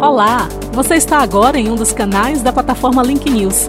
Olá! 0.00 0.48
Você 0.72 0.94
está 0.94 1.18
agora 1.18 1.58
em 1.58 1.70
um 1.70 1.76
dos 1.76 1.92
canais 1.92 2.40
da 2.40 2.50
plataforma 2.50 3.02
Link 3.02 3.28
News. 3.28 3.68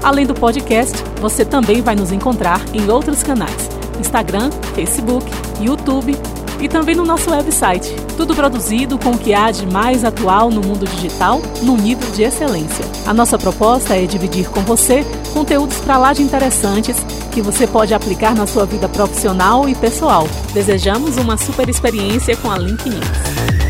Além 0.00 0.24
do 0.24 0.32
podcast, 0.32 0.96
você 1.20 1.44
também 1.44 1.82
vai 1.82 1.96
nos 1.96 2.12
encontrar 2.12 2.60
em 2.72 2.88
outros 2.88 3.24
canais: 3.24 3.68
Instagram, 3.98 4.52
Facebook, 4.76 5.26
YouTube 5.60 6.16
e 6.60 6.68
também 6.68 6.94
no 6.94 7.04
nosso 7.04 7.32
website. 7.32 7.96
Tudo 8.16 8.32
produzido 8.32 8.96
com 8.96 9.10
o 9.10 9.18
que 9.18 9.34
há 9.34 9.50
de 9.50 9.66
mais 9.66 10.04
atual 10.04 10.50
no 10.50 10.60
mundo 10.60 10.86
digital, 10.86 11.42
num 11.62 11.76
nível 11.76 12.08
de 12.12 12.22
excelência. 12.22 12.84
A 13.04 13.12
nossa 13.12 13.36
proposta 13.36 13.96
é 13.96 14.06
dividir 14.06 14.48
com 14.50 14.60
você 14.60 15.04
conteúdos 15.34 15.78
para 15.78 15.98
lá 15.98 16.12
de 16.12 16.22
interessantes 16.22 16.96
que 17.32 17.42
você 17.42 17.66
pode 17.66 17.92
aplicar 17.92 18.36
na 18.36 18.46
sua 18.46 18.64
vida 18.66 18.88
profissional 18.88 19.68
e 19.68 19.74
pessoal. 19.74 20.28
Desejamos 20.54 21.16
uma 21.16 21.36
super 21.36 21.68
experiência 21.68 22.36
com 22.36 22.52
a 22.52 22.56
Link 22.56 22.88
News. 22.88 23.61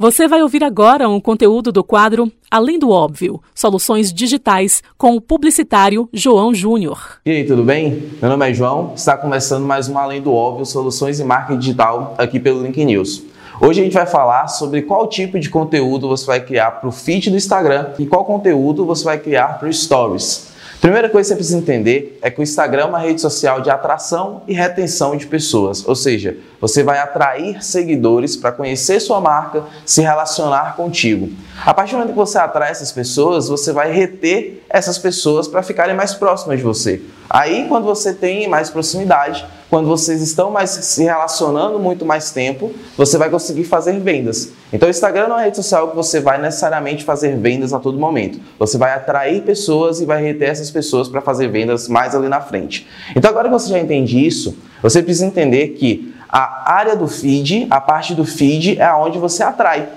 Você 0.00 0.28
vai 0.28 0.40
ouvir 0.40 0.62
agora 0.62 1.08
um 1.08 1.20
conteúdo 1.20 1.72
do 1.72 1.82
quadro 1.82 2.30
Além 2.48 2.78
do 2.78 2.88
Óbvio, 2.88 3.42
Soluções 3.52 4.12
Digitais, 4.12 4.80
com 4.96 5.16
o 5.16 5.20
publicitário 5.20 6.08
João 6.12 6.54
Júnior. 6.54 7.18
E 7.26 7.32
aí, 7.32 7.44
tudo 7.44 7.64
bem? 7.64 8.08
Meu 8.22 8.30
nome 8.30 8.48
é 8.48 8.54
João, 8.54 8.92
está 8.94 9.16
começando 9.16 9.66
mais 9.66 9.88
um 9.88 9.98
Além 9.98 10.22
do 10.22 10.32
Óbvio, 10.32 10.64
Soluções 10.64 11.18
em 11.18 11.24
Marketing 11.24 11.58
Digital, 11.58 12.14
aqui 12.16 12.38
pelo 12.38 12.62
Link 12.62 12.84
News. 12.84 13.24
Hoje 13.60 13.80
a 13.80 13.84
gente 13.84 13.94
vai 13.94 14.06
falar 14.06 14.46
sobre 14.46 14.82
qual 14.82 15.08
tipo 15.08 15.36
de 15.36 15.50
conteúdo 15.50 16.06
você 16.06 16.24
vai 16.24 16.40
criar 16.44 16.70
para 16.70 16.88
o 16.88 16.92
feed 16.92 17.28
do 17.30 17.36
Instagram 17.36 17.88
e 17.98 18.06
qual 18.06 18.24
conteúdo 18.24 18.86
você 18.86 19.02
vai 19.02 19.18
criar 19.18 19.58
para 19.58 19.68
o 19.68 19.72
Stories. 19.72 20.52
Primeira 20.80 21.08
coisa 21.08 21.28
que 21.28 21.34
você 21.34 21.34
precisa 21.34 21.58
entender 21.58 22.18
é 22.22 22.30
que 22.30 22.38
o 22.38 22.42
Instagram 22.42 22.82
é 22.82 22.84
uma 22.84 23.00
rede 23.00 23.20
social 23.20 23.60
de 23.60 23.68
atração 23.68 24.42
e 24.46 24.54
retenção 24.54 25.16
de 25.16 25.26
pessoas, 25.26 25.84
ou 25.84 25.96
seja, 25.96 26.36
você 26.60 26.84
vai 26.84 27.00
atrair 27.00 27.64
seguidores 27.64 28.36
para 28.36 28.52
conhecer 28.52 29.00
sua 29.00 29.20
marca, 29.20 29.64
se 29.84 30.02
relacionar 30.02 30.76
contigo. 30.76 31.30
A 31.66 31.74
partir 31.74 31.92
do 31.92 31.98
momento 31.98 32.12
que 32.12 32.16
você 32.16 32.38
atrai 32.38 32.70
essas 32.70 32.92
pessoas, 32.92 33.48
você 33.48 33.72
vai 33.72 33.90
reter 33.90 34.62
essas 34.70 34.96
pessoas 34.98 35.48
para 35.48 35.64
ficarem 35.64 35.96
mais 35.96 36.14
próximas 36.14 36.58
de 36.58 36.64
você. 36.64 37.02
Aí, 37.28 37.66
quando 37.68 37.84
você 37.84 38.14
tem 38.14 38.48
mais 38.48 38.70
proximidade, 38.70 39.44
quando 39.70 39.86
vocês 39.86 40.22
estão 40.22 40.50
mais 40.50 40.70
se 40.70 41.04
relacionando 41.04 41.78
muito 41.78 42.04
mais 42.04 42.30
tempo, 42.30 42.72
você 42.96 43.18
vai 43.18 43.28
conseguir 43.28 43.64
fazer 43.64 43.98
vendas. 44.00 44.50
Então, 44.72 44.88
o 44.88 44.90
Instagram 44.90 45.28
não 45.28 45.36
é 45.36 45.38
uma 45.38 45.44
rede 45.44 45.56
social 45.56 45.88
que 45.88 45.96
você 45.96 46.20
vai 46.20 46.40
necessariamente 46.40 47.04
fazer 47.04 47.36
vendas 47.36 47.72
a 47.72 47.78
todo 47.78 47.98
momento. 47.98 48.40
Você 48.58 48.78
vai 48.78 48.92
atrair 48.92 49.42
pessoas 49.42 50.00
e 50.00 50.06
vai 50.06 50.22
reter 50.22 50.48
essas 50.48 50.70
pessoas 50.70 51.08
para 51.08 51.20
fazer 51.20 51.48
vendas 51.48 51.86
mais 51.86 52.14
ali 52.14 52.28
na 52.28 52.40
frente. 52.40 52.86
Então, 53.14 53.30
agora 53.30 53.48
que 53.48 53.52
você 53.52 53.68
já 53.68 53.78
entende 53.78 54.24
isso, 54.24 54.56
você 54.82 55.02
precisa 55.02 55.26
entender 55.26 55.68
que 55.68 56.14
a 56.28 56.72
área 56.72 56.96
do 56.96 57.06
feed, 57.06 57.66
a 57.70 57.80
parte 57.80 58.14
do 58.14 58.24
feed, 58.24 58.80
é 58.80 58.92
onde 58.94 59.18
você 59.18 59.42
atrai. 59.42 59.88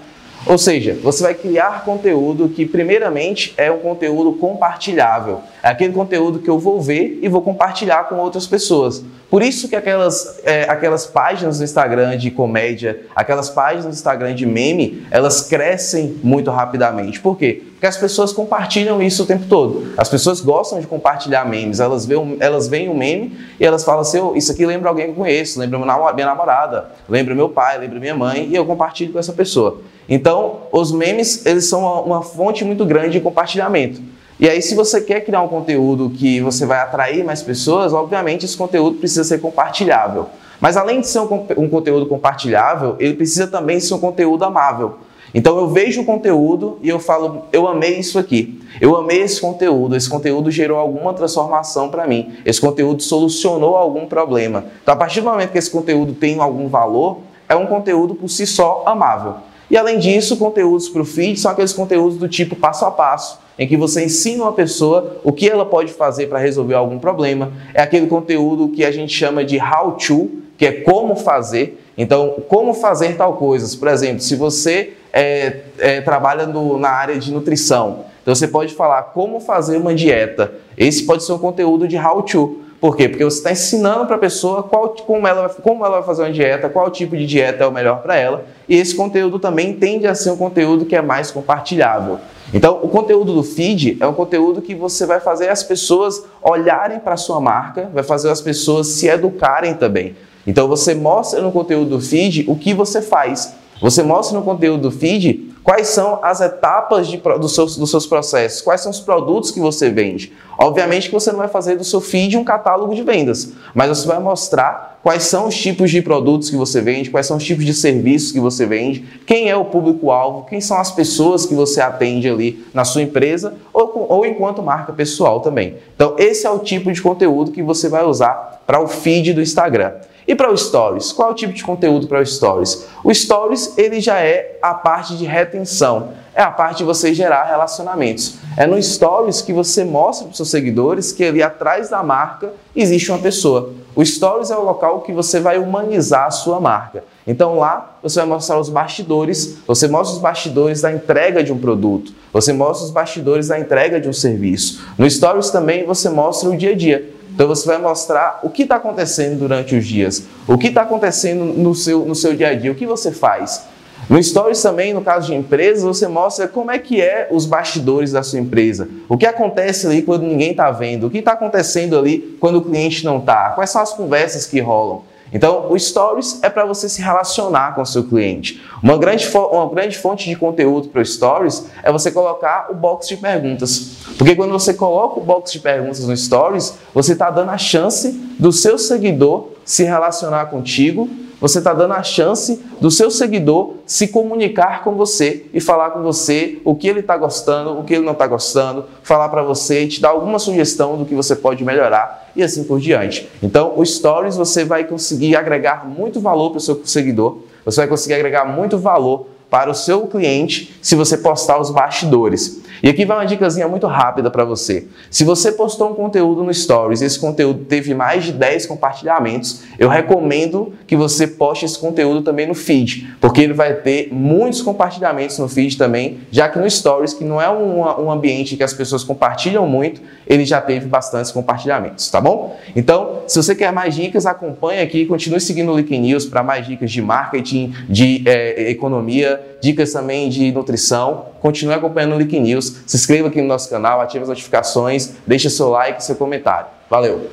Ou 0.45 0.57
seja, 0.57 0.97
você 1.03 1.21
vai 1.21 1.33
criar 1.35 1.85
conteúdo 1.85 2.49
que, 2.49 2.65
primeiramente, 2.65 3.53
é 3.57 3.71
um 3.71 3.77
conteúdo 3.77 4.33
compartilhável. 4.33 5.41
É 5.63 5.69
aquele 5.69 5.93
conteúdo 5.93 6.39
que 6.39 6.49
eu 6.49 6.57
vou 6.57 6.81
ver 6.81 7.19
e 7.21 7.27
vou 7.27 7.41
compartilhar 7.41 8.05
com 8.09 8.15
outras 8.15 8.47
pessoas. 8.47 9.03
Por 9.29 9.41
isso 9.41 9.69
que 9.69 9.77
aquelas, 9.77 10.41
é, 10.43 10.63
aquelas 10.69 11.05
páginas 11.05 11.59
do 11.59 11.63
Instagram 11.63 12.17
de 12.17 12.29
comédia, 12.31 13.03
aquelas 13.15 13.49
páginas 13.49 13.85
do 13.85 13.91
Instagram 13.91 14.35
de 14.35 14.45
meme, 14.45 15.05
elas 15.09 15.47
crescem 15.47 16.19
muito 16.21 16.51
rapidamente. 16.51 17.19
Por 17.21 17.37
quê? 17.37 17.63
Porque 17.71 17.85
as 17.85 17.95
pessoas 17.95 18.33
compartilham 18.33 19.01
isso 19.01 19.23
o 19.23 19.25
tempo 19.25 19.45
todo. 19.47 19.93
As 19.97 20.09
pessoas 20.09 20.41
gostam 20.41 20.81
de 20.81 20.87
compartilhar 20.87 21.45
memes. 21.45 21.79
Elas 21.79 22.05
veem, 22.05 22.37
elas 22.41 22.67
veem 22.67 22.89
um 22.89 22.93
meme 22.93 23.37
e 23.57 23.65
elas 23.65 23.85
falam 23.85 24.01
assim: 24.01 24.19
oh, 24.19 24.35
isso 24.35 24.51
aqui 24.51 24.65
lembra 24.65 24.89
alguém 24.89 25.05
que 25.05 25.11
eu 25.11 25.15
conheço, 25.15 25.59
lembra 25.59 25.79
minha 25.79 26.25
namorada, 26.25 26.91
lembra 27.07 27.33
meu 27.33 27.47
pai, 27.47 27.77
lembra 27.77 27.99
minha 27.99 28.15
mãe, 28.15 28.49
e 28.51 28.55
eu 28.55 28.65
compartilho 28.65 29.13
com 29.13 29.19
essa 29.19 29.31
pessoa. 29.31 29.81
Então, 30.09 30.63
os 30.73 30.91
memes, 30.91 31.45
eles 31.45 31.69
são 31.69 32.03
uma 32.03 32.21
fonte 32.21 32.65
muito 32.65 32.83
grande 32.83 33.11
de 33.11 33.21
compartilhamento. 33.21 34.01
E 34.41 34.49
aí, 34.49 34.59
se 34.59 34.73
você 34.73 34.99
quer 34.99 35.21
criar 35.21 35.43
um 35.43 35.47
conteúdo 35.47 36.09
que 36.09 36.41
você 36.41 36.65
vai 36.65 36.79
atrair 36.79 37.23
mais 37.23 37.43
pessoas, 37.43 37.93
obviamente 37.93 38.43
esse 38.43 38.57
conteúdo 38.57 38.97
precisa 38.97 39.23
ser 39.23 39.39
compartilhável. 39.39 40.29
Mas 40.59 40.75
além 40.75 40.99
de 40.99 41.07
ser 41.07 41.19
um, 41.19 41.45
um 41.57 41.69
conteúdo 41.69 42.07
compartilhável, 42.07 42.95
ele 42.97 43.13
precisa 43.13 43.45
também 43.45 43.79
ser 43.79 43.93
um 43.93 43.99
conteúdo 43.99 44.43
amável. 44.43 44.95
Então 45.31 45.59
eu 45.59 45.67
vejo 45.67 46.01
o 46.01 46.05
conteúdo 46.05 46.79
e 46.81 46.89
eu 46.89 46.97
falo, 46.97 47.43
eu 47.53 47.67
amei 47.67 47.99
isso 47.99 48.17
aqui. 48.17 48.59
Eu 48.81 48.95
amei 48.95 49.21
esse 49.21 49.39
conteúdo, 49.39 49.95
esse 49.95 50.09
conteúdo 50.09 50.49
gerou 50.49 50.79
alguma 50.79 51.13
transformação 51.13 51.89
para 51.89 52.07
mim. 52.07 52.33
Esse 52.43 52.59
conteúdo 52.59 53.03
solucionou 53.03 53.75
algum 53.75 54.07
problema. 54.07 54.65
Então 54.81 54.95
a 54.95 54.97
partir 54.97 55.21
do 55.21 55.29
momento 55.29 55.51
que 55.51 55.59
esse 55.59 55.69
conteúdo 55.69 56.13
tem 56.13 56.39
algum 56.39 56.67
valor, 56.67 57.19
é 57.47 57.55
um 57.55 57.67
conteúdo 57.67 58.15
por 58.15 58.27
si 58.27 58.47
só 58.47 58.81
amável. 58.87 59.35
E 59.69 59.77
além 59.77 59.99
disso, 59.99 60.35
conteúdos 60.35 60.89
para 60.89 61.03
o 61.03 61.05
feed 61.05 61.39
são 61.39 61.51
aqueles 61.51 61.73
conteúdos 61.73 62.17
do 62.17 62.27
tipo 62.27 62.55
passo 62.55 62.85
a 62.85 62.91
passo, 62.91 63.39
em 63.57 63.67
que 63.67 63.77
você 63.77 64.03
ensina 64.05 64.43
uma 64.43 64.53
pessoa 64.53 65.17
o 65.23 65.31
que 65.31 65.49
ela 65.49 65.65
pode 65.65 65.91
fazer 65.93 66.27
para 66.27 66.39
resolver 66.39 66.75
algum 66.75 66.99
problema. 66.99 67.51
É 67.73 67.81
aquele 67.81 68.07
conteúdo 68.07 68.69
que 68.69 68.83
a 68.83 68.91
gente 68.91 69.13
chama 69.13 69.43
de 69.43 69.59
how 69.59 69.93
to, 69.93 70.29
que 70.57 70.65
é 70.65 70.71
como 70.71 71.15
fazer. 71.15 71.79
Então, 71.97 72.35
como 72.47 72.73
fazer 72.73 73.15
tal 73.17 73.33
coisa. 73.33 73.77
Por 73.77 73.87
exemplo, 73.87 74.21
se 74.21 74.35
você 74.35 74.93
é, 75.11 75.61
é, 75.77 76.01
trabalha 76.01 76.45
no, 76.45 76.79
na 76.79 76.89
área 76.89 77.17
de 77.17 77.31
nutrição, 77.31 78.05
então 78.21 78.33
você 78.33 78.47
pode 78.47 78.73
falar 78.73 79.03
como 79.03 79.39
fazer 79.39 79.77
uma 79.77 79.93
dieta. 79.93 80.53
Esse 80.77 81.03
pode 81.05 81.23
ser 81.23 81.33
um 81.33 81.39
conteúdo 81.39 81.87
de 81.87 81.97
how 81.97 82.21
to. 82.21 82.60
Por 82.81 82.97
quê? 82.97 83.07
Porque 83.07 83.23
você 83.23 83.37
está 83.37 83.51
ensinando 83.51 84.07
para 84.07 84.15
a 84.15 84.19
pessoa 84.19 84.63
qual, 84.63 84.89
como, 84.89 85.27
ela, 85.27 85.47
como 85.49 85.85
ela 85.85 85.97
vai 85.97 86.03
fazer 86.03 86.23
uma 86.23 86.31
dieta, 86.31 86.67
qual 86.67 86.89
tipo 86.89 87.15
de 87.15 87.27
dieta 87.27 87.63
é 87.63 87.67
o 87.67 87.71
melhor 87.71 88.01
para 88.01 88.15
ela. 88.15 88.43
E 88.67 88.75
esse 88.75 88.95
conteúdo 88.95 89.37
também 89.37 89.73
tende 89.73 90.07
a 90.07 90.15
ser 90.15 90.31
um 90.31 90.35
conteúdo 90.35 90.83
que 90.83 90.95
é 90.95 91.01
mais 91.01 91.29
compartilhável. 91.29 92.17
Então, 92.51 92.79
o 92.81 92.89
conteúdo 92.89 93.35
do 93.35 93.43
feed 93.43 93.97
é 93.99 94.07
um 94.07 94.13
conteúdo 94.13 94.63
que 94.63 94.73
você 94.73 95.05
vai 95.05 95.19
fazer 95.19 95.49
as 95.49 95.61
pessoas 95.61 96.23
olharem 96.41 96.99
para 96.99 97.13
a 97.13 97.17
sua 97.17 97.39
marca, 97.39 97.87
vai 97.93 98.01
fazer 98.03 98.31
as 98.31 98.41
pessoas 98.41 98.87
se 98.87 99.07
educarem 99.07 99.75
também. 99.75 100.15
Então, 100.47 100.67
você 100.67 100.95
mostra 100.95 101.39
no 101.39 101.51
conteúdo 101.51 101.91
do 101.91 102.01
feed 102.01 102.45
o 102.47 102.55
que 102.55 102.73
você 102.73 102.99
faz. 102.99 103.53
Você 103.79 104.01
mostra 104.01 104.35
no 104.39 104.43
conteúdo 104.43 104.81
do 104.81 104.91
feed 104.91 105.50
Quais 105.63 105.89
são 105.89 106.19
as 106.23 106.41
etapas 106.41 107.07
de, 107.07 107.17
dos, 107.17 107.53
seus, 107.53 107.77
dos 107.77 107.91
seus 107.91 108.07
processos? 108.07 108.61
Quais 108.61 108.81
são 108.81 108.89
os 108.89 108.99
produtos 108.99 109.51
que 109.51 109.59
você 109.59 109.91
vende? 109.91 110.33
Obviamente 110.57 111.07
que 111.07 111.13
você 111.13 111.31
não 111.31 111.39
vai 111.39 111.47
fazer 111.47 111.75
do 111.75 111.83
seu 111.83 112.01
feed 112.01 112.35
um 112.35 112.43
catálogo 112.43 112.95
de 112.95 113.03
vendas, 113.03 113.53
mas 113.73 113.89
você 113.89 114.07
vai 114.07 114.19
mostrar 114.19 114.99
quais 115.03 115.23
são 115.23 115.47
os 115.47 115.55
tipos 115.55 115.91
de 115.91 116.01
produtos 116.01 116.49
que 116.49 116.55
você 116.55 116.81
vende, 116.81 117.09
quais 117.09 117.27
são 117.27 117.37
os 117.37 117.43
tipos 117.43 117.63
de 117.63 117.73
serviços 117.73 118.31
que 118.31 118.39
você 118.39 118.65
vende, 118.65 119.05
quem 119.25 119.49
é 119.49 119.55
o 119.55 119.65
público-alvo, 119.65 120.45
quem 120.45 120.59
são 120.61 120.77
as 120.77 120.91
pessoas 120.91 121.45
que 121.45 121.53
você 121.53 121.79
atende 121.79 122.27
ali 122.27 122.65
na 122.73 122.83
sua 122.83 123.03
empresa 123.03 123.55
ou, 123.71 124.07
ou 124.09 124.25
enquanto 124.25 124.63
marca 124.63 124.93
pessoal 124.93 125.41
também. 125.41 125.75
Então, 125.95 126.15
esse 126.17 126.45
é 126.45 126.49
o 126.49 126.59
tipo 126.59 126.91
de 126.91 127.01
conteúdo 127.01 127.51
que 127.51 127.61
você 127.61 127.87
vai 127.87 128.03
usar 128.03 128.61
para 128.65 128.81
o 128.81 128.87
feed 128.87 129.33
do 129.33 129.41
Instagram. 129.41 129.93
E 130.31 130.35
para 130.35 130.49
o 130.49 130.57
Stories? 130.57 131.11
Qual 131.11 131.27
é 131.27 131.31
o 131.33 131.35
tipo 131.35 131.51
de 131.51 131.61
conteúdo 131.61 132.07
para 132.07 132.21
o 132.21 132.25
Stories? 132.25 132.87
O 133.03 133.13
Stories 133.13 133.77
ele 133.77 133.99
já 133.99 134.21
é 134.21 134.57
a 134.61 134.73
parte 134.73 135.17
de 135.17 135.25
retenção, 135.25 136.13
é 136.33 136.41
a 136.41 136.49
parte 136.49 136.77
de 136.77 136.83
você 136.85 137.13
gerar 137.13 137.43
relacionamentos. 137.43 138.35
É 138.55 138.65
no 138.65 138.81
Stories 138.81 139.41
que 139.41 139.51
você 139.51 139.83
mostra 139.83 140.23
para 140.23 140.31
os 140.31 140.37
seus 140.37 140.49
seguidores 140.49 141.11
que 141.11 141.25
ali 141.25 141.43
atrás 141.43 141.89
da 141.89 142.01
marca 142.01 142.53
existe 142.73 143.11
uma 143.11 143.19
pessoa. 143.19 143.73
O 143.93 144.05
Stories 144.05 144.51
é 144.51 144.55
o 144.55 144.63
local 144.63 145.01
que 145.01 145.11
você 145.11 145.41
vai 145.41 145.59
humanizar 145.59 146.27
a 146.27 146.31
sua 146.31 146.61
marca. 146.61 147.03
Então 147.27 147.59
lá 147.59 147.97
você 148.01 148.21
vai 148.21 148.29
mostrar 148.29 148.57
os 148.57 148.69
bastidores, 148.69 149.57
você 149.67 149.89
mostra 149.89 150.15
os 150.15 150.21
bastidores 150.21 150.79
da 150.79 150.93
entrega 150.93 151.43
de 151.43 151.51
um 151.51 151.59
produto, 151.59 152.13
você 152.31 152.53
mostra 152.53 152.85
os 152.85 152.91
bastidores 152.91 153.49
da 153.49 153.59
entrega 153.59 153.99
de 153.99 154.07
um 154.07 154.13
serviço. 154.13 154.81
No 154.97 155.11
Stories 155.11 155.49
também 155.49 155.85
você 155.85 156.07
mostra 156.09 156.49
o 156.49 156.55
dia 156.55 156.71
a 156.71 156.75
dia. 156.75 157.19
Então 157.33 157.47
você 157.47 157.65
vai 157.65 157.77
mostrar 157.77 158.39
o 158.43 158.49
que 158.49 158.63
está 158.63 158.75
acontecendo 158.75 159.39
durante 159.39 159.75
os 159.75 159.85
dias, 159.85 160.23
o 160.47 160.57
que 160.57 160.67
está 160.67 160.81
acontecendo 160.81 161.45
no 161.45 161.73
seu, 161.73 162.05
no 162.05 162.15
seu 162.15 162.35
dia 162.35 162.49
a 162.49 162.53
dia, 162.53 162.71
o 162.71 162.75
que 162.75 162.85
você 162.85 163.11
faz. 163.11 163.63
No 164.09 164.21
Stories 164.21 164.61
também, 164.61 164.93
no 164.93 165.01
caso 165.01 165.27
de 165.27 165.35
empresas, 165.35 165.83
você 165.83 166.07
mostra 166.07 166.47
como 166.47 166.71
é 166.71 166.79
que 166.79 166.99
é 167.01 167.29
os 167.31 167.45
bastidores 167.45 168.11
da 168.11 168.23
sua 168.23 168.39
empresa. 168.39 168.89
O 169.07 169.17
que 169.17 169.25
acontece 169.25 169.87
ali 169.87 170.01
quando 170.01 170.23
ninguém 170.23 170.51
está 170.51 170.71
vendo, 170.71 171.07
o 171.07 171.09
que 171.09 171.19
está 171.19 171.33
acontecendo 171.33 171.97
ali 171.97 172.37
quando 172.39 172.57
o 172.57 172.61
cliente 172.61 173.05
não 173.05 173.19
está, 173.19 173.51
quais 173.51 173.69
são 173.69 173.81
as 173.81 173.93
conversas 173.93 174.45
que 174.45 174.59
rolam. 174.59 175.03
Então, 175.33 175.71
o 175.71 175.79
Stories 175.79 176.39
é 176.43 176.49
para 176.49 176.65
você 176.65 176.89
se 176.89 177.01
relacionar 177.01 177.73
com 177.73 177.81
o 177.81 177.85
seu 177.85 178.03
cliente. 178.03 178.61
Uma 178.83 178.97
grande, 178.97 179.29
uma 179.33 179.69
grande 179.69 179.97
fonte 179.97 180.29
de 180.29 180.35
conteúdo 180.35 180.89
para 180.89 181.01
o 181.01 181.05
Stories 181.05 181.67
é 181.81 181.91
você 181.91 182.11
colocar 182.11 182.67
o 182.69 182.73
box 182.73 183.07
de 183.07 183.17
perguntas. 183.17 183.97
Porque 184.17 184.35
quando 184.35 184.51
você 184.51 184.73
coloca 184.73 185.19
o 185.19 185.23
box 185.23 185.51
de 185.51 185.59
perguntas 185.59 186.05
no 186.05 186.15
Stories, 186.15 186.77
você 186.93 187.13
está 187.13 187.29
dando 187.29 187.49
a 187.49 187.57
chance 187.57 188.11
do 188.37 188.51
seu 188.51 188.77
seguidor 188.77 189.49
se 189.63 189.83
relacionar 189.83 190.47
contigo 190.47 191.09
você 191.41 191.57
está 191.57 191.73
dando 191.73 191.95
a 191.95 192.03
chance 192.03 192.63
do 192.79 192.91
seu 192.91 193.09
seguidor 193.09 193.73
se 193.87 194.07
comunicar 194.07 194.83
com 194.83 194.95
você 194.95 195.47
e 195.51 195.59
falar 195.59 195.89
com 195.89 196.03
você 196.03 196.59
o 196.63 196.75
que 196.75 196.87
ele 196.87 196.99
está 196.99 197.17
gostando, 197.17 197.79
o 197.79 197.83
que 197.83 197.95
ele 197.95 198.05
não 198.05 198.13
está 198.13 198.27
gostando, 198.27 198.85
falar 199.01 199.27
para 199.29 199.41
você 199.41 199.83
e 199.83 199.87
te 199.87 199.99
dar 199.99 200.09
alguma 200.09 200.37
sugestão 200.37 200.95
do 200.95 201.03
que 201.03 201.15
você 201.15 201.35
pode 201.35 201.63
melhorar 201.65 202.31
e 202.35 202.43
assim 202.43 202.63
por 202.63 202.79
diante. 202.79 203.27
Então, 203.41 203.73
o 203.75 203.83
Stories 203.83 204.37
você 204.37 204.63
vai 204.63 204.83
conseguir 204.83 205.35
agregar 205.35 205.87
muito 205.89 206.21
valor 206.21 206.51
para 206.51 206.57
o 206.57 206.61
seu 206.61 206.79
seguidor, 206.85 207.39
você 207.65 207.81
vai 207.81 207.87
conseguir 207.87 208.13
agregar 208.13 208.45
muito 208.45 208.77
valor 208.77 209.27
para 209.51 209.69
o 209.69 209.75
seu 209.75 210.07
cliente 210.07 210.73
se 210.81 210.95
você 210.95 211.17
postar 211.17 211.59
os 211.59 211.69
bastidores. 211.69 212.61
E 212.81 212.89
aqui 212.89 213.05
vai 213.05 213.17
uma 213.17 213.25
dicasinha 213.25 213.67
muito 213.67 213.85
rápida 213.85 214.31
para 214.31 214.43
você. 214.43 214.87
Se 215.09 215.23
você 215.23 215.51
postou 215.51 215.91
um 215.91 215.93
conteúdo 215.93 216.43
no 216.43 216.51
Stories 216.51 217.01
e 217.01 217.05
esse 217.05 217.19
conteúdo 217.19 217.65
teve 217.65 217.93
mais 217.93 218.23
de 218.23 218.31
10 218.31 218.65
compartilhamentos, 218.65 219.63
eu 219.77 219.87
recomendo 219.87 220.73
que 220.87 220.95
você 220.95 221.27
poste 221.27 221.65
esse 221.65 221.77
conteúdo 221.77 222.21
também 222.21 222.47
no 222.47 222.55
feed, 222.55 223.15
porque 223.19 223.41
ele 223.41 223.53
vai 223.53 223.73
ter 223.75 224.09
muitos 224.11 224.61
compartilhamentos 224.61 225.37
no 225.37 225.47
feed 225.47 225.77
também, 225.77 226.21
já 226.31 226.49
que 226.49 226.57
no 226.57 226.69
Stories, 226.69 227.13
que 227.13 227.23
não 227.23 227.39
é 227.39 227.49
um, 227.49 227.81
um 228.05 228.09
ambiente 228.09 228.55
que 228.55 228.63
as 228.63 228.73
pessoas 228.73 229.03
compartilham 229.03 229.67
muito, 229.67 230.01
ele 230.25 230.45
já 230.45 230.61
teve 230.61 230.87
bastantes 230.87 231.31
compartilhamentos, 231.31 232.09
tá 232.09 232.21
bom? 232.21 232.57
Então, 232.75 233.23
se 233.27 233.35
você 233.41 233.53
quer 233.53 233.71
mais 233.71 233.93
dicas, 233.93 234.25
acompanhe 234.25 234.81
aqui, 234.81 235.05
continue 235.05 235.41
seguindo 235.41 235.71
o 235.71 235.77
Link 235.77 235.95
News 235.97 236.25
para 236.25 236.41
mais 236.41 236.65
dicas 236.65 236.89
de 236.89 237.01
marketing, 237.01 237.73
de 237.89 238.23
é, 238.25 238.71
economia, 238.71 239.40
dicas 239.61 239.93
também 239.93 240.29
de 240.29 240.51
nutrição. 240.51 241.25
Continue 241.39 241.75
acompanhando 241.75 242.15
o 242.15 242.17
Link 242.17 242.39
News, 242.39 242.81
se 242.85 242.97
inscreva 242.97 243.27
aqui 243.27 243.41
no 243.41 243.47
nosso 243.47 243.69
canal, 243.69 244.01
ative 244.01 244.23
as 244.23 244.29
notificações, 244.29 245.13
deixe 245.25 245.49
seu 245.49 245.69
like 245.69 246.01
e 246.01 246.05
seu 246.05 246.15
comentário. 246.15 246.67
Valeu! 246.89 247.29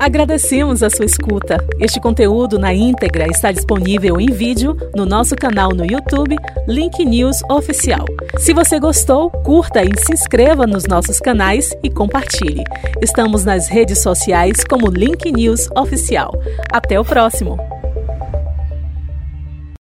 Agradecemos 0.00 0.82
a 0.82 0.90
sua 0.90 1.04
escuta. 1.04 1.64
Este 1.80 2.00
conteúdo 2.00 2.58
na 2.58 2.74
íntegra 2.74 3.26
está 3.28 3.52
disponível 3.52 4.20
em 4.20 4.26
vídeo 4.26 4.76
no 4.94 5.06
nosso 5.06 5.36
canal 5.36 5.70
no 5.70 5.84
YouTube, 5.84 6.36
Link 6.66 7.04
News 7.04 7.38
Oficial. 7.48 8.04
Se 8.36 8.52
você 8.52 8.80
gostou, 8.80 9.30
curta 9.30 9.82
e 9.82 9.90
se 9.98 10.12
inscreva 10.12 10.66
nos 10.66 10.86
nossos 10.86 11.18
canais 11.18 11.70
e 11.82 11.88
compartilhe. 11.88 12.64
Estamos 13.00 13.44
nas 13.44 13.68
redes 13.68 14.02
sociais 14.02 14.64
como 14.64 14.90
Link 14.90 15.30
News 15.32 15.68
Oficial. 15.76 16.32
Até 16.72 16.98
o 16.98 17.04
próximo! 17.04 17.75